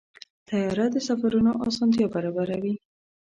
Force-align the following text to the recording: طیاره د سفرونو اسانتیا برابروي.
طیاره 0.47 0.85
د 0.91 0.97
سفرونو 1.07 1.51
اسانتیا 1.67 2.07
برابروي. 2.13 2.73